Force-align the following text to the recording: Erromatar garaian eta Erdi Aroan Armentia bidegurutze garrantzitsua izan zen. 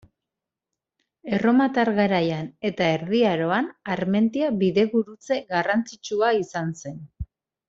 Erromatar 1.39 1.91
garaian 1.99 2.49
eta 2.69 2.87
Erdi 2.93 3.21
Aroan 3.35 3.69
Armentia 3.97 4.51
bidegurutze 4.65 5.39
garrantzitsua 5.57 6.33
izan 6.43 6.75
zen. 6.83 6.99